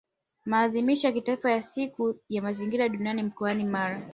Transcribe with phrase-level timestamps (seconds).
[0.45, 4.09] Maadhimisho ya Kitaifa ya Siku ya mazingira duniani mkoani Mara